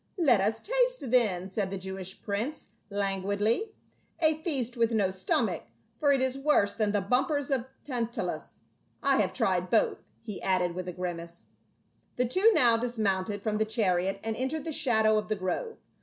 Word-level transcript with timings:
Let 0.17 0.41
us 0.41 0.61
taste 0.61 1.11
then," 1.11 1.47
said 1.51 1.69
the 1.69 1.77
Jewish 1.77 2.23
prince 2.23 2.69
lan 2.89 3.21
guidly. 3.21 3.69
"A 4.19 4.41
feast 4.41 4.75
with 4.75 4.91
no 4.91 5.11
stomach 5.11 5.65
for 5.95 6.11
it 6.11 6.21
is 6.21 6.39
worse 6.39 6.73
than 6.73 6.91
the 6.91 7.01
bumpers 7.01 7.51
of 7.51 7.65
Tantalus. 7.83 8.61
I 9.03 9.17
have 9.21 9.31
tried 9.31 9.69
both," 9.69 9.99
he 10.23 10.41
added 10.41 10.73
with 10.73 10.87
a 10.87 10.91
grimace. 10.93 11.45
The 12.15 12.25
two 12.25 12.51
now 12.53 12.77
dismounted 12.77 13.43
from 13.43 13.59
the 13.59 13.63
chariot 13.65 14.19
and 14.23 14.35
en 14.35 14.49
tered 14.49 14.63
the 14.63 14.73
shadow 14.73 15.19
of 15.19 15.27
the 15.27 15.35
grove. 15.35 15.77